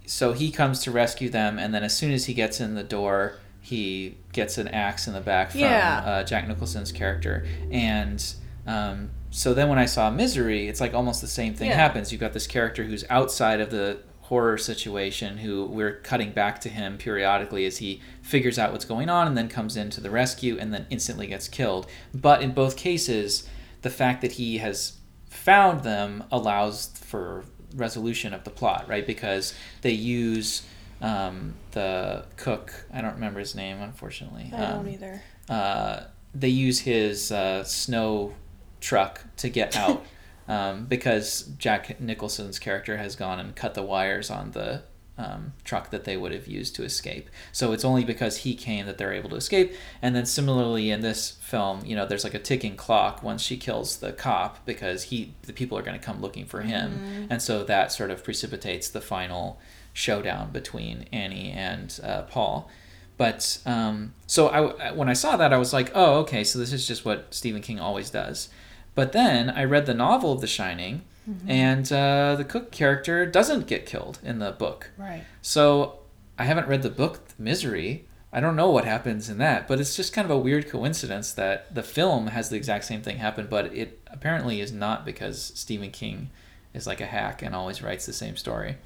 [0.07, 2.85] so he comes to rescue them, and then as soon as he gets in the
[2.85, 6.03] door, he gets an axe in the back from Yeah.
[6.05, 8.23] uh, Jack Nicholson's character, and
[8.66, 11.77] um, so then when I saw Misery, it's like almost the same thing Yeah.
[11.77, 12.12] happens.
[12.12, 16.68] You've got this character who's outside of the horror situation who we're cutting back to
[16.70, 20.09] him periodically as he figures out what's going on and then comes in to the
[20.09, 23.47] rescue and then instantly gets killed but in both cases
[23.83, 24.94] the fact that he has
[25.29, 27.44] found them allows for
[27.77, 30.62] resolution of the plot right because they use
[31.04, 35.22] um, the cook i don't remember his name unfortunately I um, don't either.
[35.48, 36.00] uh,
[36.34, 38.34] they use his uh, snow
[38.80, 40.04] truck to get out
[40.48, 44.82] um, because Jack Nicholson's character has gone and cut the wires on the
[45.16, 47.30] um, truck that they would have used to escape.
[47.52, 49.72] So it's only because he came that they're able to escape.
[50.02, 53.56] And then similarly in this film, you know, there's like a ticking clock once she
[53.56, 57.40] kills the cop because he the people are going to come looking for him, and
[57.40, 59.60] so that sort of precipitates the final
[59.94, 62.68] showdown between Annie and uh, Paul.
[63.16, 66.72] But um, so I, when I saw that, I was like, oh, okay, so this
[66.72, 68.50] is just what Stephen King always does.
[68.94, 71.02] But then I read the novel of The Shining,
[71.48, 74.90] and uh, the cook character doesn't get killed in the book.
[74.98, 75.24] Right.
[75.40, 76.00] So
[76.38, 78.04] I haven't read the book Misery.
[78.33, 81.33] I don't know what happens in that, but it's just kind of a weird coincidence
[81.33, 85.52] that the film has the exact same thing happen, but it apparently is not because
[85.54, 86.30] Stephen King
[86.74, 88.76] is like a hack and always writes the same story.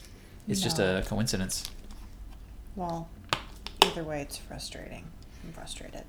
[0.48, 1.70] It's just a coincidence.
[2.74, 3.08] Well,
[3.84, 5.04] either way, it's frustrating.
[5.44, 6.04] I'm frustrated.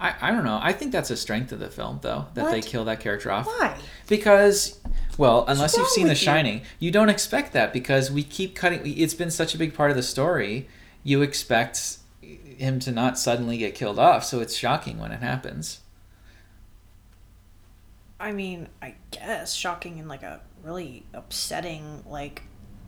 [0.00, 0.58] I, I don't know.
[0.62, 3.46] I think that's a strength of the film, though, that they kill that character off.
[3.46, 3.76] Why?
[4.08, 4.80] Because,
[5.18, 6.24] well, unless you've seen The with you?
[6.24, 8.80] Shining, you don't expect that because we keep cutting.
[8.84, 10.68] It's been such a big part of the story.
[11.02, 15.80] You expect him to not suddenly get killed off, so it's shocking when it happens.
[18.18, 22.42] I mean, I guess shocking in like a really upsetting, like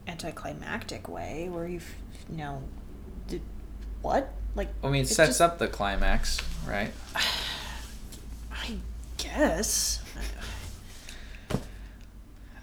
[0.06, 1.94] anticlimactic way, where you've
[2.30, 2.62] you know,
[3.28, 3.42] did
[4.02, 4.32] what?
[4.54, 6.90] Like I mean, it sets just- up the climax, right?
[8.52, 8.78] I
[9.18, 10.02] guess.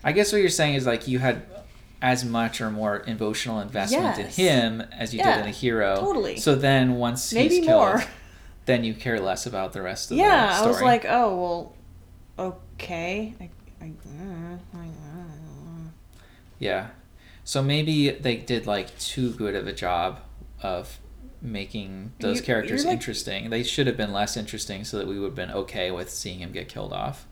[0.04, 1.44] I guess what you're saying is like you had
[2.02, 4.38] as much or more emotional investment Yes.
[4.38, 5.96] in him as you Yeah, did in the hero.
[5.98, 6.38] totally.
[6.38, 8.04] So then once Maybe he's killed, more.
[8.66, 10.68] then you care less about the rest of the Yeah, story.
[10.68, 11.72] I was like, oh
[12.38, 13.34] well, okay.
[13.40, 13.50] I,
[13.82, 15.88] I, mm, I, mm.
[16.60, 16.88] Yeah.
[17.44, 20.20] So maybe they did like too good of a job
[20.62, 21.00] of
[21.42, 23.50] making those You- characters like- interesting.
[23.50, 26.40] They should have been less interesting so that we would have been okay with seeing
[26.40, 27.28] him get killed off.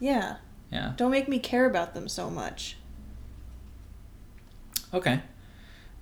[0.00, 0.36] yeah.
[0.72, 0.94] Yeah.
[0.96, 2.76] Don't make me care about them so much.
[4.92, 5.20] Okay.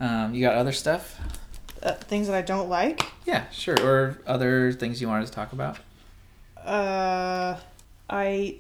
[0.01, 1.19] Um, you got other stuff?
[1.83, 3.03] Uh, things that I don't like.
[3.27, 3.77] Yeah, sure.
[3.85, 5.79] Or other things you wanted to talk about?
[6.65, 7.59] uh
[8.09, 8.59] I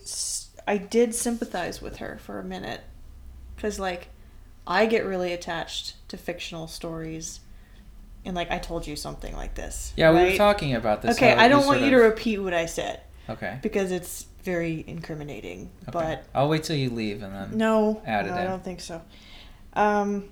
[0.67, 2.81] I did sympathize with her for a minute
[3.57, 4.09] cuz like
[4.67, 7.41] I get really attached to fictional stories
[8.25, 9.93] and like I told you something like this.
[9.97, 11.17] Yeah, we were talking about this.
[11.17, 13.59] Okay, I don't want you to repeat what I said Okay.
[13.63, 15.71] because it's very incriminating.
[15.89, 15.91] okay.
[15.93, 17.57] But I'll wait till you leave and then.
[17.59, 19.03] no, Add it no, I don't think so.
[19.75, 20.29] Um,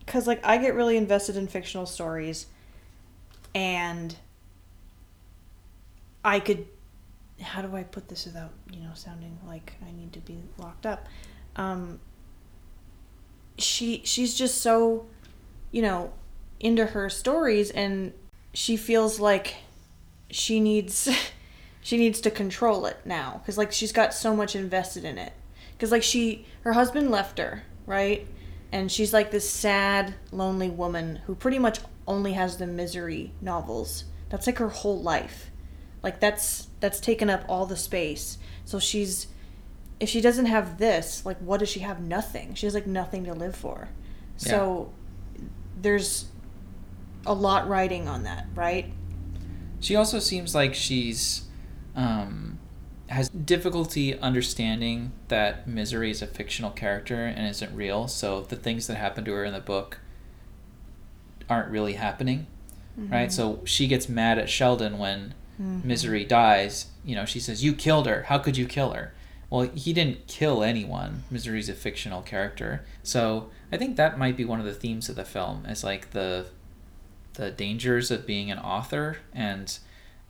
[0.00, 2.46] because like I get really invested in fictional stories,
[3.54, 4.16] and
[6.24, 6.66] I could.
[7.40, 10.86] How do I put this without you know sounding like I need to be locked
[10.86, 11.06] up?
[11.56, 12.00] Um.
[13.58, 15.06] She she's just so,
[15.70, 16.12] you know,
[16.60, 18.12] into her stories, and
[18.52, 19.56] she feels like
[20.30, 21.08] she needs
[21.80, 23.40] she needs to control it now.
[23.42, 25.32] Because like she's got so much invested in it.
[25.72, 28.28] Because like she her husband left her right?
[28.70, 34.04] And she's like this sad lonely woman who pretty much only has the misery novels.
[34.28, 35.50] That's like her whole life.
[36.02, 38.38] Like that's that's taken up all the space.
[38.66, 39.26] So she's
[40.00, 43.24] if she doesn't have this like what does she have nothing she has like nothing
[43.24, 43.88] to live for
[44.36, 44.92] so
[45.80, 46.26] there's
[47.26, 48.92] a lot riding on that right
[49.80, 51.44] She also seems like she's
[51.94, 52.58] um,
[53.08, 58.06] has difficulty understanding that Misery is a fictional character and isn't real.
[58.08, 59.98] So the things that happen to her in the book
[61.48, 62.46] aren't really happening,
[62.96, 63.32] right?
[63.32, 66.86] So she gets mad at Sheldon when Misery dies.
[67.04, 68.24] You know, she says, "You killed her.
[68.24, 69.12] How could you kill her?"
[69.50, 71.24] Well, he didn't kill anyone.
[71.30, 72.84] Misery's a fictional character.
[73.02, 76.10] So I think that might be one of the themes of the film is like
[76.10, 76.46] the
[77.34, 79.78] the dangers of being an author and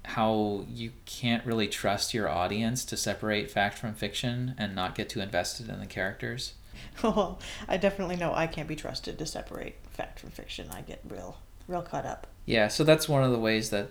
[0.05, 5.09] how you can't really trust your audience to separate fact from fiction and not get
[5.09, 6.55] too invested in the characters.
[7.03, 10.69] Well, I definitely know I can't be trusted to separate fact from fiction.
[10.71, 12.29] I get real, real caught up.
[12.45, 13.91] Yeah, so that's one of the ways that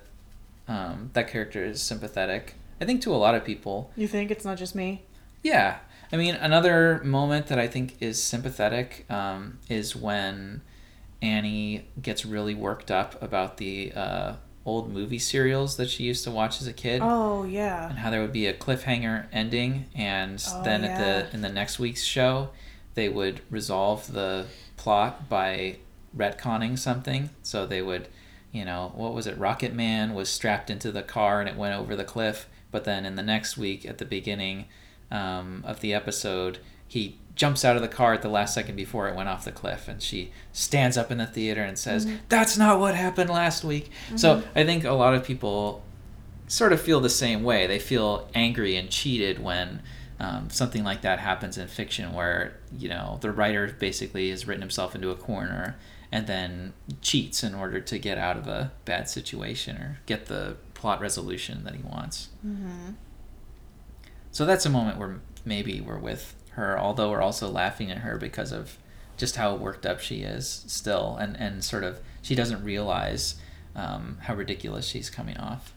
[0.69, 2.55] um, that character is sympathetic.
[2.79, 3.91] I think to a lot of people.
[3.97, 5.03] You think it's not just me?
[5.47, 5.77] Yeah,
[6.11, 10.61] I mean, another moment that I think is sympathetic um, is when
[11.21, 14.33] Annie gets really worked up about the uh,
[14.65, 17.01] old movie serials that she used to watch as a kid.
[17.03, 17.89] Oh yeah.
[17.89, 21.49] and how there would be a cliffhanger ending and Oh, then at the in the
[21.49, 22.49] next week's show
[22.95, 25.77] they would resolve the plot by
[26.15, 28.07] retconning something so they would
[28.51, 31.75] you know what was it rocket man was strapped into the car and it went
[31.75, 34.65] over the cliff but then in the next week at the beginning
[35.11, 39.07] um, of the episode he jumps out of the car at the last second before
[39.07, 42.57] it went off the cliff and she stands up in the theater and says that's
[42.57, 45.83] not what happened last week so i think a lot of people
[46.47, 47.67] sort of feel the same way.
[47.67, 49.81] They feel angry and cheated when
[50.19, 54.61] um, something like that happens in fiction, where you know the writer basically has written
[54.61, 55.75] himself into a corner
[56.11, 60.55] and then cheats in order to get out of a bad situation or get the
[60.73, 62.29] plot resolution that he wants.
[62.45, 62.91] Mm-hmm.
[64.37, 68.19] So that's a moment where maybe we're with her, although we're also laughing at her
[68.19, 68.77] because of
[69.17, 73.41] just how worked up she is still, and and sort of she doesn't realize
[73.75, 75.73] um, how ridiculous she's coming off.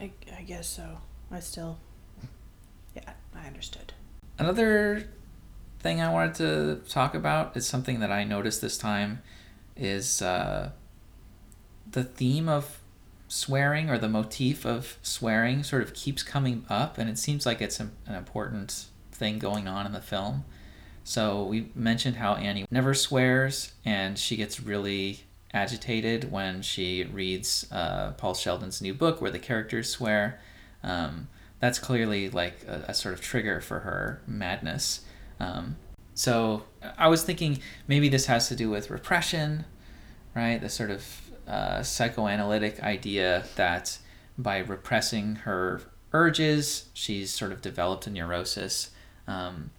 [0.00, 0.98] I, I guess so.
[1.32, 1.76] I still.
[2.94, 3.94] Yeah, I understood.
[4.38, 5.08] Another
[5.80, 9.22] thing I wanted to talk about is something that I noticed this time
[9.76, 10.70] is uh,
[11.90, 12.78] the theme of
[13.28, 17.60] swearing or the motif of swearing sort of keeps coming up, and it seems like
[17.60, 20.44] it's an, an important thing going on in the film.
[21.04, 25.20] So we mentioned how Annie never swears, and she gets really
[25.54, 30.40] agitated when she reads uh, Paul Sheldon's new book where the characters swear.
[30.82, 31.28] Um,
[31.60, 35.00] that's clearly like a, a sort of trigger for her madness.
[35.40, 35.76] Um,
[36.14, 36.64] so
[36.96, 39.64] I was thinking maybe this has to do with repression,
[40.34, 40.60] right?
[40.60, 43.98] The sort of uh, psychoanalytic idea that
[44.36, 45.80] by repressing her
[46.12, 48.90] urges, she's sort of developed a neurosis.
[49.26, 49.70] Um,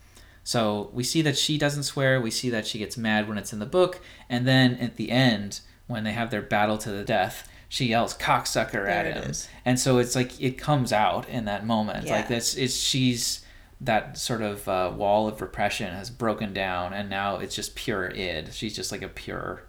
[0.44, 2.20] so we see that she doesn't swear.
[2.20, 5.12] We see that she gets mad when it's in the book, and then at the
[5.12, 9.34] end, when they have their battle to the death, she yells "cocksucker" at There him,
[9.64, 12.08] and so it's like it comes out in that moment.
[12.08, 12.18] Yeah.
[12.18, 13.46] Like that's it's she's
[13.82, 18.10] that sort of uh, wall of repression has broken down, and now it's just pure
[18.10, 18.52] id.
[18.54, 19.64] She's just like a pure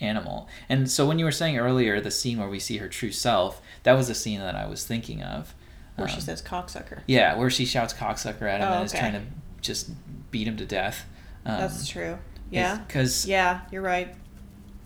[0.00, 0.48] animal.
[0.68, 3.60] And so when you were saying earlier the scene where we see her true self,
[3.82, 5.54] that was the scene that I was thinking of.
[5.96, 7.00] Where she Um, says cocksucker.
[7.06, 9.22] yeah, where she shouts cocksucker at him Oh, and is trying to
[9.60, 9.90] just
[10.30, 11.04] beat him to death.
[11.44, 12.18] Um, That's true.
[12.50, 12.78] Yeah.
[12.86, 14.14] Because Yeah, you're right.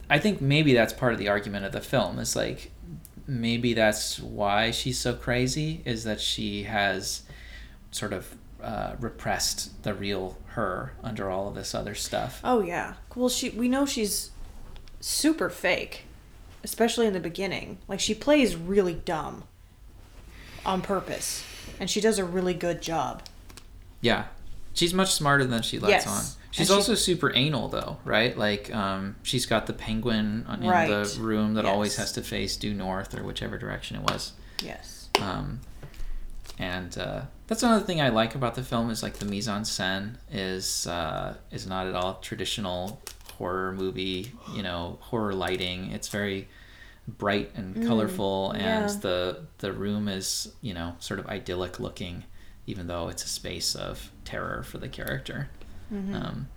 [0.09, 2.18] I think maybe that's part of the argument of the film.
[2.18, 2.70] Is like
[3.27, 7.22] maybe that's why she's so crazy is that she has
[7.90, 12.40] sort of uh, repressed the real her under all of this other stuff.
[12.44, 12.94] Oh yeah.
[13.14, 14.31] Well, she we know she's
[15.03, 16.05] super fake,
[16.65, 17.79] especially in the beginning.
[17.88, 19.45] Like she plays really dumb
[20.65, 21.45] on purpose,
[21.81, 23.23] and she does a really good job.
[24.01, 24.25] Yeah.
[24.75, 26.07] She's much smarter than she lets Yes.
[26.07, 26.25] on.
[26.51, 28.37] She's she- also super anal though, right?
[28.37, 30.88] Like um, she's got the penguin in Right.
[30.88, 34.33] the room that always has to face due north or whichever direction it was.
[34.62, 35.09] Yes.
[35.21, 35.61] Um,
[36.59, 39.62] and uh, that's another thing I like about the film is like the mise en
[39.62, 43.01] scène is uh, is not at all traditional
[43.38, 45.90] horror movie, you know, horror lighting.
[45.92, 46.49] It's very
[47.07, 48.97] bright and colorful, and yeah.
[49.01, 52.25] the the room is you know sort of idyllic looking,
[52.66, 55.49] even though it's a space of terror for the character.
[55.92, 56.49] Um,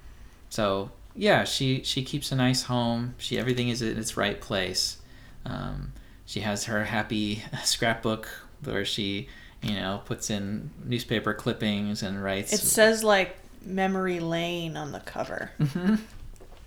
[0.50, 3.16] so yeah, she she keeps a nice home.
[3.18, 4.98] She everything is in its right place.
[5.46, 5.94] Um,
[6.26, 8.28] she has her happy scrapbook
[8.64, 9.28] where she
[9.62, 12.54] you know puts in newspaper clippings and writes.
[12.54, 16.00] It says like memory lane on the cover, Mhm.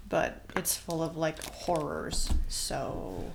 [0.08, 2.30] But it's full of like horrors.
[2.48, 3.32] So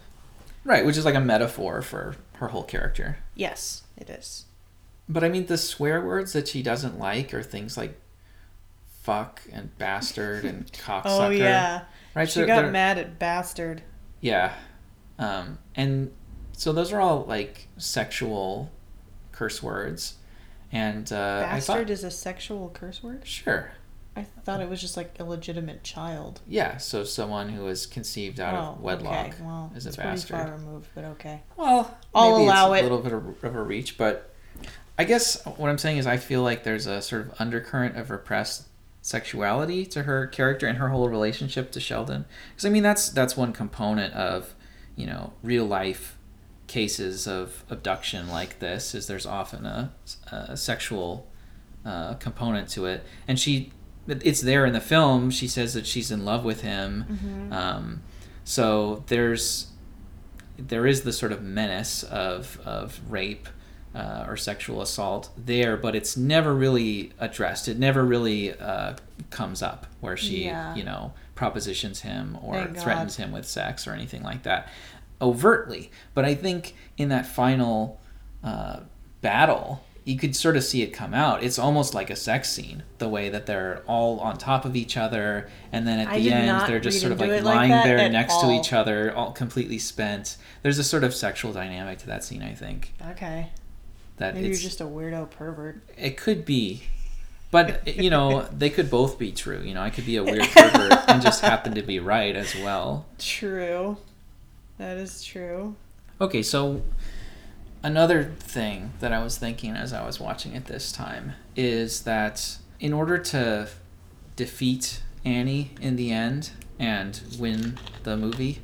[0.64, 3.18] right, which is like a metaphor for her whole character.
[3.36, 4.46] yes, it is.
[5.10, 8.00] But I mean, the swear words that she doesn't like are things like
[9.02, 11.02] fuck and bastard and cocksucker.
[11.06, 11.84] Oh yeah.
[12.16, 12.28] right.
[12.28, 13.84] She So got they're- mad at bastard.
[14.22, 14.54] Yeah.
[15.20, 16.12] Um, and
[16.54, 18.72] so those are all like sexual
[19.32, 20.16] curse words.
[20.72, 23.28] And uh, Bastard thought, is a sexual curse word?
[23.28, 23.72] sure,
[24.15, 26.41] I thought it was just like illegitimate child.
[26.47, 26.78] yeah.
[26.78, 29.43] So someone who was conceived out of wedlock Oh, okay.
[29.43, 30.30] Well, is a it's bastard.
[30.36, 31.41] pretty far removed, but okay.
[31.58, 32.86] Well, I'll allow it's it.
[32.86, 34.30] a little bit of, of a reach, but
[34.99, 38.12] I guess what I'm saying is I feel like there's a sort of undercurrent of
[38.12, 38.67] repressed
[39.02, 42.26] sexuality to her character and her whole relationship to Sheldon.
[42.52, 44.54] Because I mean, that's that's one component of
[44.95, 46.17] you know real life
[46.67, 49.91] cases of abduction like this is there's often a,
[50.32, 51.28] a sexual
[51.84, 53.71] uh, component to it, and she
[54.08, 55.32] it's there in the film.
[55.32, 57.50] She says that she's in love with him.
[57.52, 58.02] Um,
[58.44, 59.68] so there's
[60.58, 63.48] there is the sort of menace of of rape
[63.96, 67.68] uh, or sexual assault there, but it's never really addressed.
[67.68, 68.96] It never really uh,
[69.30, 70.76] comes up where she Yeah.
[70.76, 74.68] you know propositions him or threatens him with sex or anything like that
[75.22, 75.89] overtly.
[76.13, 78.00] But I think in that final
[78.44, 78.82] uh,
[79.22, 79.84] battle.
[80.06, 81.44] You could sort of see it come out.
[81.44, 84.98] It's almost like a sex scene, the way that they're all on top of each
[84.98, 87.72] other, and then at I the end they're just sort of like it like lying
[87.72, 90.38] there next to each other, all completely spent.
[90.62, 92.94] There's a sort of sexual dynamic to that scene, I think.
[93.12, 93.50] Okay.
[94.18, 95.82] That Maybe you're just a weirdo pervert.
[95.98, 96.84] it could be,
[97.50, 99.62] but you know they could both be true.
[99.62, 102.54] You know, I could be a weird pervert and just happen to be right as
[102.56, 103.06] well.
[103.20, 103.98] True.
[104.78, 105.76] That is true.
[106.20, 106.82] Okay, so
[107.84, 112.58] another thing that I was thinking as I was watching it this time is that
[112.80, 113.67] in order to
[114.36, 118.62] defeat Annie in the end and win the movie,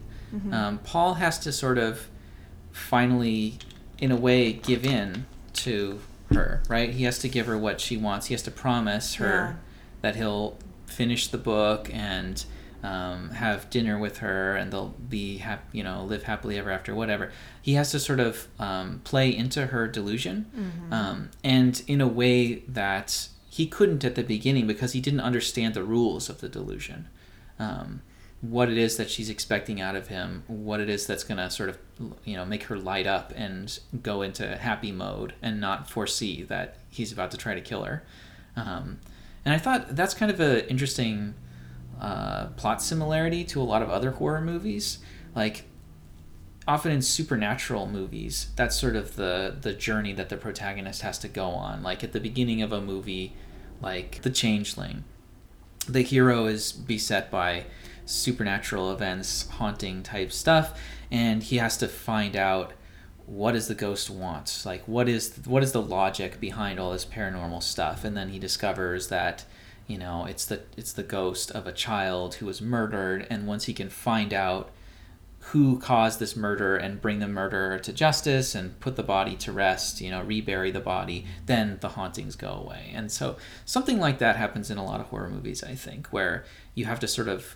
[0.54, 2.08] um, Paul has to sort of
[2.72, 3.58] finally,
[3.98, 6.00] in a way, give in to
[6.34, 6.92] her, right?
[6.92, 8.28] He has to give her what she wants.
[8.28, 9.58] He has to promise her
[10.02, 12.46] that he'll finish the book and
[12.84, 16.96] um, have dinner with her and they'll be hap- you know live happily ever after
[16.96, 17.32] whatever.
[17.62, 20.46] He has to sort of um, play into her delusion
[20.92, 25.74] um, and in a way that he couldn't at the beginning because he didn't understand
[25.74, 27.08] the rules of the delusion.
[27.58, 28.02] Um,
[28.42, 31.50] what it is that she's expecting out of him what it is that's going to
[31.50, 31.78] sort of
[32.24, 36.78] you know make her light up and go into happy mode and not foresee that
[36.90, 38.04] he's about to try to kill her.
[38.56, 39.00] Um,
[39.46, 41.34] and i thought that's kind of an interesting
[42.00, 45.00] uh, plot similarity to a lot of other horror movies.
[45.36, 45.66] Like
[46.68, 51.28] often in supernatural movies, that's sort of the the journey that the protagonist has to
[51.28, 51.84] go on.
[51.84, 53.34] Like at the beginning of a movie,
[53.82, 55.04] like The Changeling,
[55.88, 57.66] the hero is beset by
[58.06, 60.80] supernatural events, haunting type stuff,
[61.12, 62.74] and he has to find out
[63.30, 67.06] what does the ghost want like what is what is the logic behind all this
[67.06, 69.46] paranormal stuff and then he discovers that
[69.90, 73.66] you know it's the it's the ghost of a child who was murdered and once
[73.66, 74.70] he can find out
[75.52, 79.52] who caused this murder and bring the murderer to justice and put the body to
[79.52, 82.92] rest you know rebury the body then the hauntings go away.
[82.94, 86.46] And so something like that happens in a lot of horror movies i think where
[86.76, 87.56] you have to sort of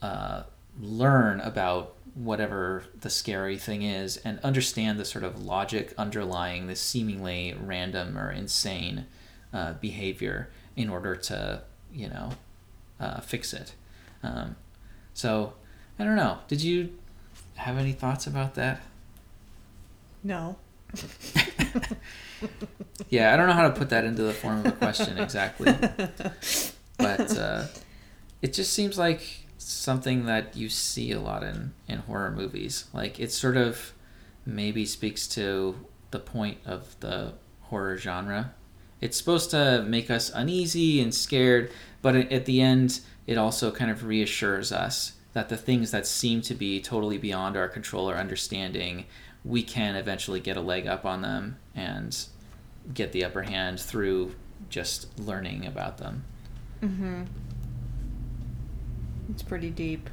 [0.00, 0.44] uh,
[0.80, 6.80] learn about whatever the scary thing is and understand the sort of logic underlying this
[6.80, 9.04] seemingly random or insane
[9.52, 11.62] uh, behavior in order to
[11.92, 12.30] you know
[13.00, 13.74] uh, fix it.
[14.22, 14.56] Um,
[15.14, 15.54] so
[15.98, 16.38] i don't know.
[16.48, 16.92] Did you
[17.56, 18.82] have any thoughts about that?
[20.22, 20.56] No.
[23.10, 25.74] yeah i don't know how to put that into the form of a question exactly.
[26.98, 27.64] But uh,
[28.42, 29.22] it just seems like
[29.58, 32.84] something that you see a lot in in horror movies.
[32.92, 33.92] Like it sort of
[34.44, 35.74] maybe speaks to
[36.10, 38.54] the point of the horror genre
[39.00, 41.70] it's supposed to make us uneasy and scared
[42.02, 46.40] but at the end it also kind of reassures us that the things that seem
[46.40, 49.04] to be totally beyond our control or understanding
[49.44, 52.26] we can eventually get a leg up on them and
[52.94, 54.34] get the upper hand through
[54.70, 56.24] just learning about them
[56.82, 57.22] Mm-hmm.
[59.30, 60.08] It's pretty deep.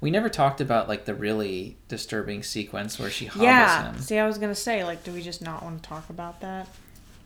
[0.00, 3.92] We never talked about like the really disturbing sequence where she hobbles yeah.
[3.92, 3.98] him.
[4.00, 6.68] See, I was gonna say, like, do we just not want to talk about that?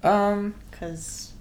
[0.03, 1.33] Um, Because.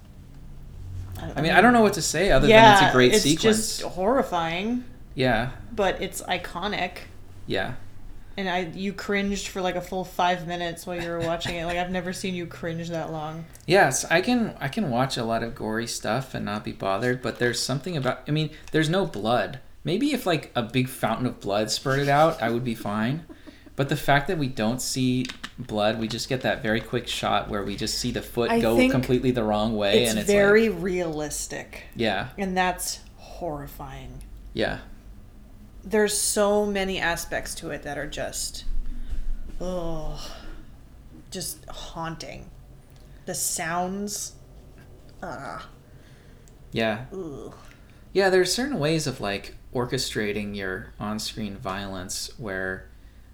[1.36, 3.22] I mean, I don't know what to say other yeah, than it's a great it's
[3.22, 3.78] sequence.
[3.78, 6.98] just horrifying, Yeah, but it's iconic.
[7.46, 7.74] yeah.
[8.34, 11.66] And I, you cringed for like a full five minutes while you were watching it.
[11.66, 13.44] Like I've never seen you cringe that long.
[13.66, 17.20] Yes, I can I can watch a lot of gory stuff and not be bothered,
[17.20, 19.60] but there's something about I mean, there's no blood.
[19.84, 23.24] Maybe if like a big fountain of blood spurted out, I would be fine.
[23.74, 25.26] But the fact that we don't see
[25.58, 28.60] blood, we just get that very quick shot where we just see the foot I
[28.60, 34.22] go completely the wrong way It's, and it's very like realistic, yeah, and that's horrifying.
[34.52, 34.80] yeah.
[35.84, 38.66] There's so many aspects to it that are just,
[39.60, 40.30] oh,
[41.32, 42.50] just haunting.
[43.26, 44.34] the sounds.
[45.22, 45.66] Ah,
[46.72, 47.06] Yeah.
[47.12, 47.54] ugh.
[48.12, 52.88] Yeah, there's certain ways of like orchestrating your on-screen violence where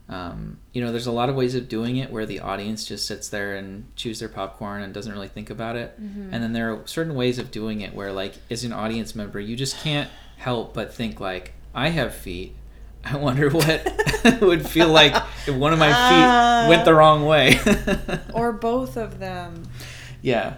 [0.09, 3.07] um, you know, there's a lot of ways of doing it where the audience just
[3.07, 6.01] sits there and chews their popcorn and doesn't really think about it.
[6.01, 6.33] Mm-hmm.
[6.33, 9.39] And then there are certain ways of doing it where like as an audience member,
[9.39, 10.09] you just can't
[10.39, 12.57] help but think like, I have feet.
[13.05, 15.15] I wonder what it would feel like
[15.47, 17.59] if one of my feet went the wrong way.
[18.33, 19.65] or both of them.
[20.23, 20.57] yeah.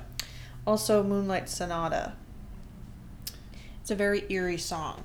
[0.64, 2.12] Also, Moonlight Sonata.
[3.81, 5.03] It's a very eerie song.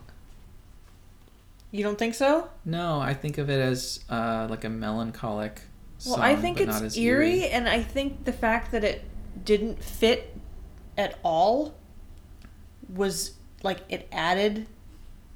[1.76, 2.50] You don't think so?
[2.64, 5.60] No, I think of it as uh, like a melancholic
[6.06, 9.04] Well, song, I think it's as eerie, and I think the fact that it
[9.44, 10.38] didn't fit
[10.98, 11.76] at all
[12.88, 14.68] was like it added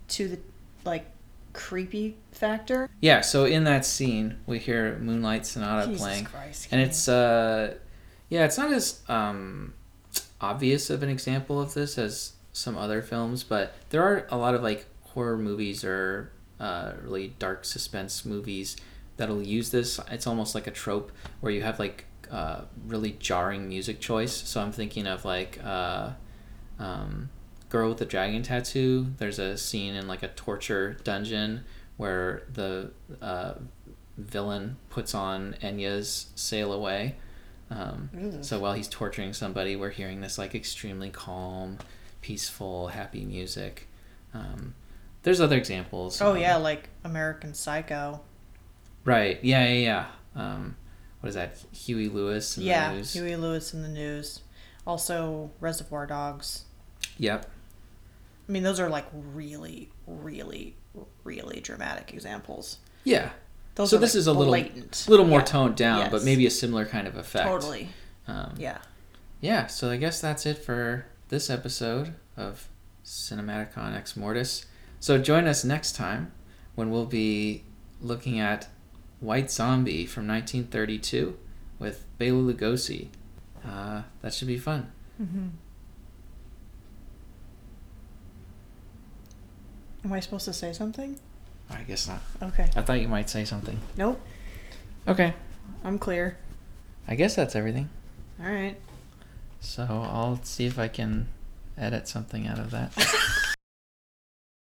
[0.10, 0.40] to the
[0.86, 1.06] like
[1.52, 2.90] creepy factor.
[3.02, 7.76] Yeah, so in that scene, we hear Moonlight Sonata Jesus playing, Christ, and it's uh,
[8.30, 9.74] yeah, it's not as um,
[10.40, 14.56] obvious of an example of this as some other films, but there are a lot
[14.56, 14.86] of like
[15.20, 18.78] horror movies or uh, really dark suspense movies
[19.17, 19.99] that'll use this.
[20.09, 21.11] It's almost like a trope
[21.41, 24.32] where you have like uh, really jarring music choice.
[24.32, 26.11] So I'm thinking of like uh,
[26.80, 27.30] um,
[27.67, 29.07] Girl with the Dragon Tattoo.
[29.17, 31.65] There's a scene in like a torture dungeon
[31.97, 32.91] where the
[33.22, 33.55] uh,
[34.17, 37.17] villain puts on Enya's "Sail Away."
[37.70, 38.41] Um, Ugh.
[38.41, 41.78] so while he's torturing somebody, we're hearing this like extremely calm,
[42.22, 43.89] peaceful, happy music.
[44.34, 44.76] Um,
[45.24, 46.22] there's other examples.
[46.22, 48.22] Oh um, yeah, like American Psycho.
[49.05, 49.39] Right.
[49.43, 49.65] Yeah.
[49.67, 49.74] Yeah.
[49.74, 50.05] Yeah.
[50.36, 50.76] Um,
[51.22, 51.57] what is that?
[51.72, 52.57] Huey Lewis.
[52.57, 53.13] In yeah, The news.
[53.13, 54.41] Huey Lewis and the News.
[54.88, 56.65] Also Reservoir Dogs.
[57.17, 57.49] Yep.
[58.47, 60.76] I mean, those are like really, really,
[61.24, 62.78] really dramatic examples.
[63.03, 63.30] Yeah.
[63.76, 65.05] Those so are, this like, is a little, blatant.
[65.07, 65.45] little more Yeah.
[65.45, 67.45] toned down, but maybe a similar kind of effect.
[67.47, 67.89] Totally.
[68.28, 68.80] Um, Yeah.
[69.41, 69.67] yeah.
[69.67, 72.67] So I guess that's it for this episode of
[73.05, 74.65] Cinematicon Ex Mortis.
[75.00, 76.32] So join us next time
[76.76, 77.64] when we'll be
[78.02, 78.68] looking at
[79.20, 81.38] White Zombie from 1932
[81.78, 83.08] with Bela Lugosi.
[83.66, 84.91] Uh, that should be fun.
[85.22, 85.47] Mm-hmm.
[90.06, 91.20] Am I supposed to say something?
[91.70, 92.22] I guess not.
[92.41, 92.70] Okay.
[92.76, 93.80] I thought you might say something.
[93.97, 94.20] Nope.
[95.08, 95.34] Okay.
[95.84, 96.38] I'm clear.
[97.08, 97.89] I guess that's everything.
[98.41, 98.78] All right.
[99.60, 101.28] So I'll see if I can
[101.78, 102.93] edit something out of that.